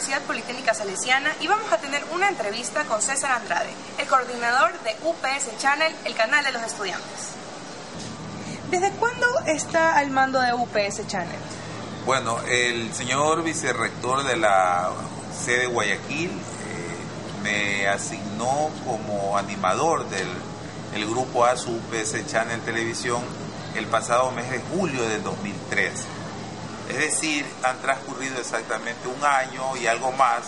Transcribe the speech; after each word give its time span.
Universidad 0.00 0.26
Politécnica 0.26 0.72
Salesiana 0.72 1.30
y 1.40 1.46
vamos 1.46 1.70
a 1.70 1.76
tener 1.76 2.02
una 2.14 2.30
entrevista 2.30 2.84
con 2.84 3.02
César 3.02 3.32
Andrade, 3.32 3.68
el 3.98 4.06
coordinador 4.06 4.72
de 4.82 4.96
UPS 5.04 5.58
Channel, 5.58 5.94
el 6.06 6.14
canal 6.14 6.42
de 6.42 6.52
los 6.52 6.62
estudiantes. 6.62 7.34
¿Desde 8.70 8.92
cuándo 8.92 9.26
está 9.44 9.98
al 9.98 10.10
mando 10.10 10.40
de 10.40 10.54
UPS 10.54 11.06
Channel? 11.06 11.36
Bueno, 12.06 12.38
el 12.48 12.94
señor 12.94 13.42
vicerrector 13.42 14.24
de 14.24 14.36
la 14.38 14.90
sede 15.38 15.66
Guayaquil 15.66 16.30
eh, 16.30 17.42
me 17.42 17.86
asignó 17.86 18.70
como 18.86 19.36
animador 19.36 20.08
del 20.08 20.28
el 20.94 21.04
grupo 21.04 21.44
ASU 21.44 21.72
UPS 21.72 22.26
Channel 22.26 22.62
Televisión 22.62 23.22
el 23.76 23.86
pasado 23.86 24.30
mes 24.30 24.50
de 24.50 24.60
julio 24.60 25.06
del 25.06 25.22
2013 25.22 26.19
es 26.90 26.98
decir, 26.98 27.46
han 27.62 27.78
transcurrido 27.80 28.40
exactamente 28.40 29.06
un 29.08 29.24
año 29.24 29.76
y 29.76 29.86
algo 29.86 30.10
más 30.12 30.42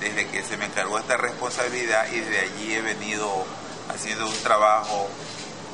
desde 0.00 0.28
que 0.28 0.44
se 0.44 0.56
me 0.56 0.66
encargó 0.66 0.98
esta 0.98 1.16
responsabilidad 1.16 2.06
y 2.12 2.20
desde 2.20 2.40
allí 2.40 2.74
he 2.74 2.80
venido 2.80 3.44
haciendo 3.92 4.26
un 4.26 4.42
trabajo 4.42 5.08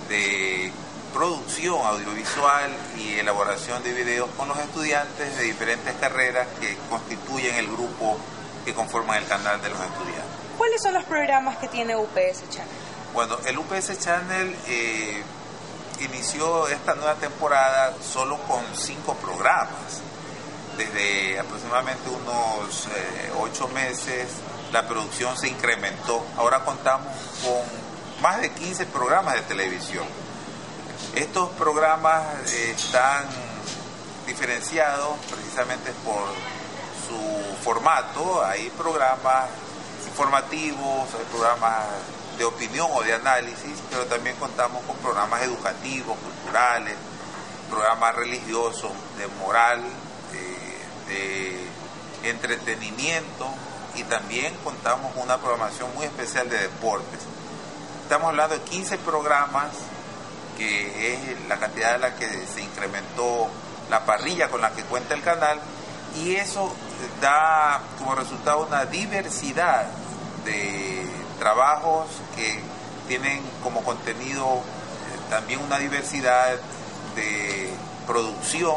de 0.08 0.72
producción 1.12 1.86
audiovisual 1.86 2.70
y 2.98 3.18
elaboración 3.18 3.82
de 3.82 3.92
videos 3.92 4.30
con 4.36 4.48
los 4.48 4.58
estudiantes 4.58 5.36
de 5.36 5.44
diferentes 5.44 5.94
carreras 5.96 6.48
que 6.60 6.76
constituyen 6.88 7.54
el 7.56 7.66
grupo 7.66 8.18
que 8.64 8.72
conforman 8.72 9.22
el 9.22 9.28
canal 9.28 9.60
de 9.60 9.68
los 9.68 9.78
estudiantes. 9.78 10.24
¿Cuáles 10.56 10.82
son 10.82 10.94
los 10.94 11.04
programas 11.04 11.58
que 11.58 11.68
tiene 11.68 11.94
UPS 11.94 12.48
Channel? 12.48 12.68
Bueno, 13.12 13.36
el 13.44 13.58
UPS 13.58 13.98
Channel 14.00 14.56
eh, 14.66 15.22
inició 16.00 16.68
esta 16.68 16.94
nueva 16.94 17.14
temporada 17.14 17.94
solo 18.02 18.38
con 18.48 18.62
cinco 18.76 19.14
programas. 19.14 20.02
Desde 20.76 21.38
aproximadamente 21.38 22.10
unos 22.10 22.86
eh, 22.86 23.32
ocho 23.38 23.68
meses 23.68 24.28
la 24.72 24.86
producción 24.88 25.36
se 25.36 25.48
incrementó. 25.48 26.24
Ahora 26.36 26.64
contamos 26.64 27.06
con 27.44 28.22
más 28.22 28.40
de 28.40 28.50
15 28.50 28.86
programas 28.86 29.34
de 29.34 29.42
televisión. 29.42 30.04
Estos 31.14 31.50
programas 31.50 32.50
están 32.50 33.24
diferenciados 34.26 35.16
precisamente 35.30 35.92
por 36.04 36.24
su 37.06 37.62
formato. 37.62 38.44
Hay 38.44 38.70
programas 38.70 39.48
informativos, 40.08 41.08
hay 41.16 41.24
programas 41.30 41.84
de 42.36 42.44
opinión 42.44 42.88
o 42.92 43.02
de 43.02 43.14
análisis, 43.14 43.78
pero 43.90 44.06
también 44.06 44.36
contamos 44.36 44.82
con 44.84 44.96
programas 44.96 45.42
educativos, 45.42 46.16
culturales, 46.18 46.94
programas 47.70 48.14
religiosos, 48.14 48.92
de 49.18 49.26
moral, 49.38 49.82
de, 51.08 51.64
entretenimiento 52.24 53.46
y 53.94 54.02
también 54.04 54.54
contamos 54.64 55.12
con 55.12 55.24
una 55.24 55.36
programación 55.36 55.94
muy 55.94 56.06
especial 56.06 56.48
de 56.48 56.58
deportes. 56.58 57.20
Estamos 58.02 58.28
hablando 58.28 58.56
de 58.56 58.62
15 58.62 58.96
programas, 58.98 59.72
que 60.56 61.12
es 61.12 61.48
la 61.48 61.58
cantidad 61.58 61.92
de 61.92 61.98
la 61.98 62.14
que 62.14 62.46
se 62.46 62.62
incrementó 62.62 63.48
la 63.90 64.06
parrilla 64.06 64.48
con 64.48 64.62
la 64.62 64.70
que 64.70 64.82
cuenta 64.84 65.12
el 65.12 65.22
canal, 65.22 65.60
y 66.16 66.36
eso 66.36 66.74
da 67.20 67.82
como 67.98 68.14
resultado 68.14 68.66
una 68.66 68.86
diversidad 68.86 69.84
de 70.46 71.06
trabajos 71.38 72.08
que 72.36 72.60
tienen 73.08 73.42
como 73.62 73.82
contenido 73.82 74.56
eh, 74.56 75.20
también 75.30 75.60
una 75.60 75.78
diversidad 75.78 76.56
de 77.14 77.70
producción, 78.06 78.76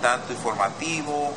tanto 0.00 0.32
informativo, 0.32 1.32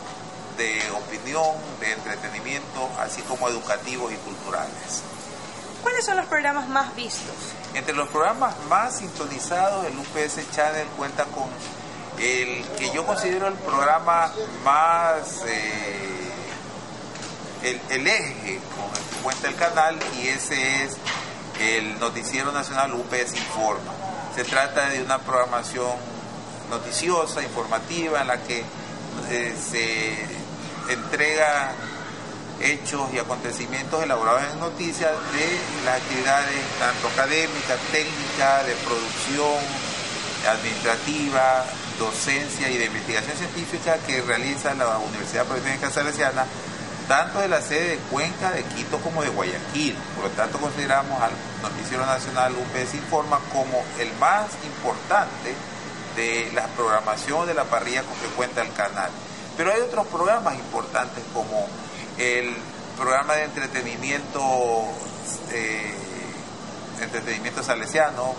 de 0.58 0.82
opinión, 0.92 1.56
de 1.80 1.94
entretenimiento, 1.94 2.90
así 3.00 3.22
como 3.24 3.48
educativos 3.48 4.12
y 4.12 4.16
culturales. 4.18 5.04
¿Cuáles 5.84 6.06
son 6.06 6.18
los 6.18 6.26
programas 6.26 6.68
más 6.68 6.96
vistos? 6.96 7.36
Entre 7.74 7.94
los 7.94 8.10
programas 8.10 8.56
más 8.68 8.98
sintonizados, 8.98 9.86
el 9.86 9.98
UPS 9.98 10.52
Channel 10.52 10.88
cuenta 10.98 11.26
con 11.26 11.46
el 12.20 12.66
que 12.78 12.92
yo 12.94 13.06
considero 13.06 13.48
el 13.48 13.54
programa 13.54 14.32
más... 14.64 15.44
Eh, 15.48 16.17
el, 17.64 18.08
eje 18.08 18.60
con 18.76 18.86
el 18.86 19.10
que 19.10 19.16
cuenta 19.24 19.48
el 19.48 19.56
canal 19.56 19.98
y 20.22 20.28
ese 20.28 20.84
es 20.84 20.98
el 21.60 22.00
noticiero 22.00 22.52
nacional 22.52 22.94
UPS 22.94 23.36
Informa. 23.36 23.94
Se 24.36 24.44
trata 24.44 24.90
de 24.90 25.02
una 25.02 25.20
programación 25.20 25.92
noticiosa, 26.70 27.42
informativa, 27.42 28.22
en 28.22 28.28
la 28.28 28.38
que 28.44 28.64
eh, 29.30 29.56
se 29.70 30.14
entrega 30.92 31.72
hechos 32.62 33.14
y 33.14 33.20
acontecimientos 33.20 34.04
elaborados 34.04 34.42
en 34.52 34.60
noticias 34.60 35.12
de 35.12 35.86
las 35.86 36.02
actividades 36.02 36.64
tanto 36.80 37.08
académicas, 37.08 37.80
técnicas, 37.92 38.66
de 38.66 38.74
producción, 38.76 39.58
administrativa, 40.48 41.66
docencia 42.00 42.70
y 42.70 42.78
de 42.78 42.86
investigación 42.86 43.38
científica 43.38 43.98
que 44.06 44.22
realiza 44.22 44.74
la 44.76 44.98
Universidad 45.00 45.46
Politécnica 45.46 45.90
Salesiana 45.90 46.46
tanto 47.08 47.40
de 47.40 47.48
la 47.48 47.62
sede 47.62 47.90
de 47.90 47.98
Cuenca, 48.12 48.52
de 48.52 48.64
Quito 48.64 49.00
como 49.00 49.24
de 49.24 49.30
Guayaquil. 49.30 49.96
Por 50.16 50.26
lo 50.26 50.30
tanto, 50.32 50.60
consideramos 50.60 51.22
al 51.22 51.32
Noticiero 51.62 52.06
Nacional 52.06 52.54
UPS 52.54 52.96
Informa 52.96 53.40
como 53.52 53.84
el 54.00 54.12
más 54.20 54.48
importante 54.66 55.56
de 56.16 56.52
la 56.54 56.68
programación 56.68 57.48
de 57.48 57.54
la 57.54 57.64
parrilla 57.64 58.04
con 58.04 58.16
que 58.18 58.28
cuenta 58.36 58.62
el 58.62 58.74
canal. 58.74 59.10
Pero 59.56 59.72
hay 59.72 59.82
otros 59.82 60.08
programas 60.08 60.56
importantes 60.56 61.24
como 61.34 61.68
el 62.18 62.56
programa 62.98 63.36
de 63.36 63.44
entretenimiento, 63.44 64.42
eh, 65.52 65.94
entretenimiento 67.02 67.64
salesiano, 67.64 68.34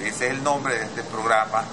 ese 0.00 0.26
es 0.26 0.32
el 0.32 0.42
nombre 0.42 0.74
de 0.74 0.84
este 0.84 1.02
programa 1.04 1.64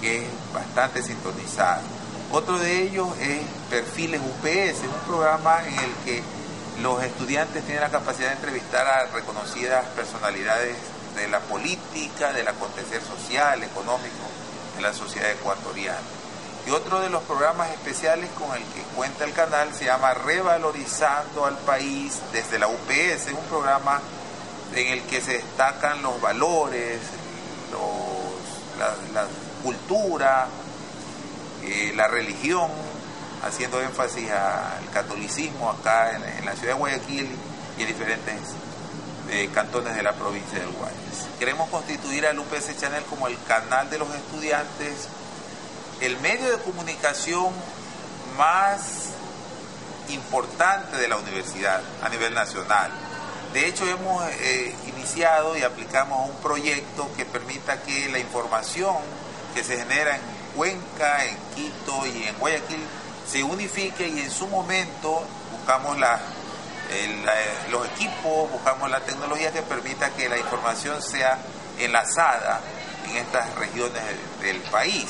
que 0.00 0.24
es 0.24 0.28
bastante 0.52 1.02
sintonizado 1.02 1.97
otro 2.30 2.58
de 2.58 2.82
ellos 2.82 3.08
es 3.18 3.40
Perfiles 3.70 4.20
UPS, 4.20 4.80
un 4.82 5.00
programa 5.06 5.66
en 5.66 5.78
el 5.78 5.94
que 6.04 6.22
los 6.82 7.02
estudiantes 7.02 7.64
tienen 7.64 7.82
la 7.82 7.90
capacidad 7.90 8.28
de 8.28 8.34
entrevistar 8.34 8.86
a 8.86 9.06
reconocidas 9.06 9.84
personalidades 9.96 10.76
de 11.16 11.28
la 11.28 11.40
política, 11.40 12.32
del 12.32 12.46
acontecer 12.46 13.00
social, 13.02 13.62
económico 13.62 14.26
en 14.76 14.82
la 14.82 14.92
sociedad 14.92 15.30
ecuatoriana. 15.30 15.98
Y 16.66 16.70
otro 16.70 17.00
de 17.00 17.08
los 17.08 17.22
programas 17.22 17.70
especiales 17.70 18.28
con 18.38 18.54
el 18.54 18.62
que 18.62 18.82
cuenta 18.94 19.24
el 19.24 19.32
canal 19.32 19.72
se 19.72 19.86
llama 19.86 20.12
Revalorizando 20.12 21.46
al 21.46 21.56
País 21.58 22.20
desde 22.32 22.58
la 22.58 22.68
UPS, 22.68 23.32
un 23.32 23.44
programa 23.46 24.00
en 24.74 24.92
el 24.92 25.02
que 25.04 25.22
se 25.22 25.32
destacan 25.34 26.02
los 26.02 26.20
valores, 26.20 26.98
la 28.78 29.26
cultura, 29.62 30.46
eh, 31.68 31.92
la 31.94 32.08
religión, 32.08 32.70
haciendo 33.44 33.80
énfasis 33.80 34.30
al 34.30 34.90
catolicismo 34.92 35.70
acá 35.70 36.16
en, 36.16 36.44
la 36.44 36.52
ciudad 36.54 36.74
de 36.74 36.78
Guayaquil 36.78 37.28
y 37.78 37.82
en 37.82 37.86
diferentes 37.86 38.34
eh, 39.30 39.50
cantones 39.52 39.94
de 39.94 40.02
la 40.02 40.14
provincia 40.14 40.58
del 40.58 40.70
Guayas. 40.70 41.28
Queremos 41.38 41.68
constituir 41.68 42.26
al 42.26 42.38
UPS 42.38 42.76
Channel 42.78 43.04
como 43.04 43.28
el 43.28 43.36
canal 43.46 43.88
de 43.90 43.98
los 43.98 44.08
estudiantes, 44.14 45.08
el 46.00 46.18
medio 46.20 46.50
de 46.50 46.62
comunicación 46.62 47.52
más 48.36 49.10
importante 50.08 50.96
de 50.96 51.08
la 51.08 51.16
universidad 51.16 51.82
a 52.02 52.08
nivel 52.08 52.34
nacional. 52.34 52.90
De 53.52 53.66
hecho, 53.66 53.86
hemos 53.86 54.24
eh, 54.40 54.74
iniciado 54.86 55.56
y 55.56 55.62
aplicamos 55.62 56.30
un 56.30 56.36
proyecto 56.36 57.10
que 57.16 57.24
permita 57.24 57.82
que 57.82 58.08
la 58.08 58.18
información 58.18 58.96
que 59.54 59.64
se 59.64 59.78
genera 59.78 60.16
en 60.16 60.37
Cuenca, 60.58 61.24
en 61.24 61.36
Quito 61.54 62.04
y 62.04 62.24
en 62.24 62.36
Guayaquil 62.36 62.80
se 63.30 63.44
unifique 63.44 64.08
y 64.08 64.18
en 64.18 64.28
su 64.28 64.48
momento 64.48 65.22
buscamos 65.52 65.96
los 67.70 67.86
equipos, 67.90 68.50
buscamos 68.50 68.90
la 68.90 68.98
tecnología 68.98 69.52
que 69.52 69.62
permita 69.62 70.10
que 70.10 70.28
la 70.28 70.36
información 70.36 71.00
sea 71.00 71.38
enlazada 71.78 72.60
en 73.08 73.18
estas 73.18 73.54
regiones 73.54 74.02
del 74.42 74.56
país. 74.62 75.06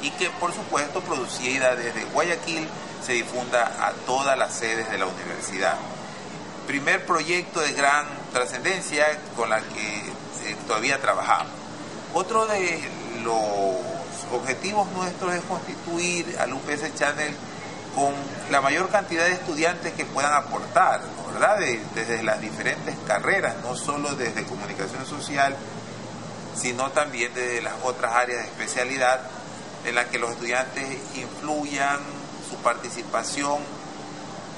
y 0.00 0.10
que 0.12 0.30
por 0.30 0.54
supuesto 0.54 1.02
producida 1.02 1.76
desde 1.76 2.04
Guayaquil 2.06 2.66
se 3.04 3.12
difunda 3.12 3.66
a 3.78 3.92
todas 4.06 4.38
las 4.38 4.54
sedes 4.54 4.90
de 4.90 4.96
la 4.96 5.06
universidad. 5.06 5.76
Primer 6.66 7.04
proyecto 7.04 7.60
de 7.60 7.72
gran 7.72 8.06
trascendencia 8.32 9.06
con 9.36 9.50
la 9.50 9.60
que 9.60 9.98
eh, 9.98 10.56
todavía 10.66 10.98
trabajamos. 11.00 11.52
Otro 12.14 12.46
de 12.46 12.80
los 13.22 13.95
objetivos 14.32 14.90
nuestros 14.92 15.34
es 15.34 15.42
constituir 15.42 16.36
al 16.38 16.52
UPS 16.52 16.94
Channel 16.94 17.34
con 17.94 18.12
la 18.50 18.60
mayor 18.60 18.90
cantidad 18.90 19.24
de 19.24 19.32
estudiantes 19.32 19.94
que 19.94 20.04
puedan 20.04 20.34
aportar, 20.34 21.00
¿verdad? 21.32 21.58
desde 21.94 22.22
las 22.22 22.40
diferentes 22.40 22.94
carreras, 23.06 23.56
no 23.62 23.74
solo 23.74 24.14
desde 24.14 24.44
comunicación 24.44 25.06
social, 25.06 25.56
sino 26.54 26.90
también 26.90 27.32
desde 27.34 27.62
las 27.62 27.74
otras 27.84 28.12
áreas 28.14 28.42
de 28.42 28.48
especialidad 28.48 29.20
en 29.84 29.94
las 29.94 30.06
que 30.06 30.18
los 30.18 30.30
estudiantes 30.30 30.84
influyan 31.14 32.00
su 32.50 32.56
participación 32.56 33.58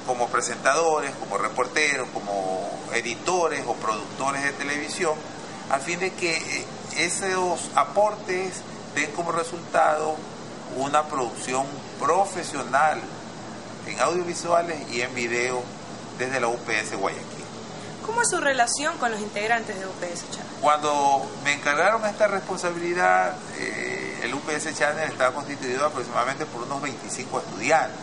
como 0.07 0.29
presentadores, 0.29 1.13
como 1.17 1.39
reporteros, 1.39 2.09
como 2.15 2.69
editores 2.95 3.63
o 3.67 3.75
productores 3.75 4.43
de 4.43 4.53
televisión, 4.53 5.15
a 5.71 5.79
fin 5.79 6.01
de 6.01 6.13
que 6.13 6.35
eh, 6.37 6.65
esos 6.97 7.71
aportes 7.75 8.63
den 8.99 9.13
como 9.13 9.33
resultado 9.33 10.17
una 10.77 11.05
producción 11.05 11.67
profesional 11.99 13.01
en 13.87 14.01
audiovisuales 14.01 14.91
y 14.91 15.01
en 15.01 15.15
video 15.15 15.63
desde 16.19 16.41
la 16.41 16.49
UPS 16.49 16.97
Guayaquil. 16.99 17.45
¿Cómo 18.05 18.23
es 18.23 18.31
su 18.31 18.41
relación 18.41 18.97
con 18.99 19.11
los 19.11 19.21
integrantes 19.21 19.79
de 19.79 19.87
UPS 19.87 20.31
Channel? 20.31 20.53
Cuando 20.61 21.31
me 21.45 21.53
encargaron 21.53 22.05
esta 22.07 22.27
responsabilidad, 22.27 23.37
eh, 23.59 24.21
el 24.23 24.35
UPS 24.35 24.75
Channel 24.75 25.11
estaba 25.11 25.35
constituido 25.35 25.87
aproximadamente 25.87 26.47
por 26.47 26.63
unos 26.63 26.83
25 26.83 27.39
estudiantes. 27.41 27.99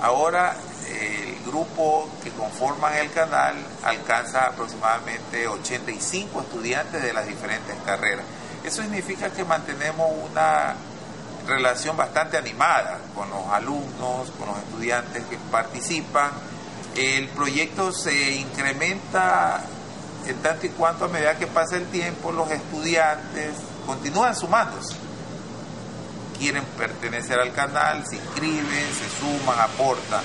Ahora 0.00 0.56
el 0.88 1.42
grupo 1.44 2.08
que 2.22 2.30
conforman 2.30 2.94
el 2.94 3.10
canal 3.10 3.56
alcanza 3.82 4.46
aproximadamente 4.46 5.48
85 5.48 6.40
estudiantes 6.40 7.02
de 7.02 7.12
las 7.12 7.26
diferentes 7.26 7.74
carreras. 7.84 8.24
Eso 8.66 8.82
significa 8.82 9.30
que 9.30 9.44
mantenemos 9.44 10.10
una 10.28 10.74
relación 11.46 11.96
bastante 11.96 12.36
animada 12.36 12.98
con 13.14 13.30
los 13.30 13.46
alumnos, 13.48 14.32
con 14.32 14.48
los 14.48 14.58
estudiantes 14.58 15.24
que 15.26 15.38
participan. 15.52 16.32
El 16.96 17.28
proyecto 17.28 17.92
se 17.92 18.32
incrementa 18.32 19.62
en 20.26 20.36
tanto 20.38 20.66
y 20.66 20.70
cuanto 20.70 21.04
a 21.04 21.08
medida 21.08 21.36
que 21.36 21.46
pasa 21.46 21.76
el 21.76 21.86
tiempo 21.86 22.32
los 22.32 22.50
estudiantes 22.50 23.52
continúan 23.86 24.34
sumándose. 24.34 24.96
Quieren 26.36 26.64
pertenecer 26.76 27.38
al 27.38 27.52
canal, 27.52 28.04
se 28.04 28.16
inscriben, 28.16 28.64
se 28.64 29.08
suman, 29.20 29.60
aportan. 29.60 30.24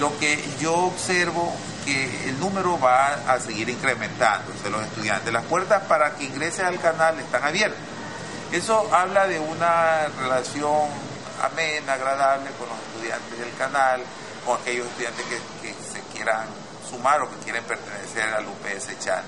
Lo 0.00 0.18
que 0.18 0.42
yo 0.60 0.74
observo 0.74 1.54
que 1.84 2.28
el 2.28 2.38
número 2.40 2.78
va 2.78 3.14
a 3.28 3.38
seguir 3.40 3.68
incrementándose 3.68 4.70
los 4.70 4.82
estudiantes. 4.82 5.32
Las 5.32 5.44
puertas 5.44 5.82
para 5.84 6.14
que 6.14 6.24
ingrese 6.24 6.62
al 6.62 6.80
canal 6.80 7.18
están 7.18 7.44
abiertas 7.44 7.78
eso 8.54 8.88
habla 8.94 9.26
de 9.26 9.40
una 9.40 10.06
relación 10.16 10.88
amena, 11.42 11.94
agradable 11.94 12.50
con 12.52 12.68
los 12.68 12.78
estudiantes 12.78 13.36
del 13.36 13.52
canal, 13.56 14.00
con 14.46 14.60
aquellos 14.60 14.86
estudiantes 14.86 15.26
que, 15.60 15.74
se 15.92 16.00
quieran 16.12 16.46
sumar 16.88 17.20
o 17.22 17.30
que 17.30 17.36
quieren 17.38 17.64
pertenecer 17.64 18.32
al 18.32 18.46
UPS 18.46 18.96
Channel. 19.00 19.24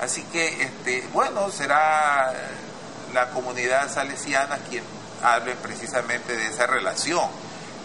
Así 0.00 0.22
que, 0.32 0.62
este, 0.62 1.06
bueno, 1.12 1.50
será 1.50 2.32
la 3.12 3.28
comunidad 3.30 3.92
salesiana 3.92 4.56
quien 4.70 4.82
hable 5.22 5.54
precisamente 5.56 6.34
de 6.34 6.46
esa 6.46 6.66
relación. 6.66 7.28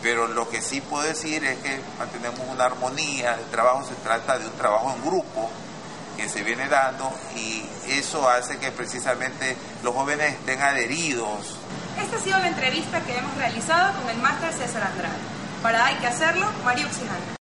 Pero 0.03 0.27
lo 0.27 0.49
que 0.49 0.61
sí 0.61 0.81
puedo 0.81 1.03
decir 1.03 1.45
es 1.45 1.57
que 1.59 1.79
mantenemos 1.97 2.41
una 2.49 2.65
armonía, 2.65 3.35
el 3.35 3.45
trabajo 3.45 3.85
se 3.87 3.95
trata 3.95 4.37
de 4.37 4.45
un 4.45 4.53
trabajo 4.53 4.93
en 4.93 5.01
grupo, 5.01 5.49
que 6.17 6.29
se 6.29 6.43
viene 6.43 6.67
dando 6.67 7.11
y 7.35 7.65
eso 7.87 8.29
hace 8.29 8.59
que 8.59 8.71
precisamente 8.71 9.55
los 9.81 9.95
jóvenes 9.95 10.33
estén 10.33 10.61
adheridos. 10.61 11.57
Esta 11.99 12.17
ha 12.17 12.19
sido 12.19 12.37
la 12.39 12.47
entrevista 12.47 13.01
que 13.01 13.17
hemos 13.17 13.35
realizado 13.37 13.99
con 13.99 14.09
el 14.09 14.17
máster 14.17 14.53
César 14.53 14.83
Andrade. 14.83 15.15
Para 15.61 15.85
Hay 15.85 15.95
que 15.95 16.07
hacerlo, 16.07 16.45
María 16.65 16.85
Oxijana. 16.85 17.23